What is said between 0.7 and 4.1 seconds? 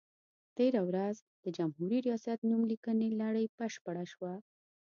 ورځ د جمهوري ریاست نوم لیکنې لړۍ بشپړه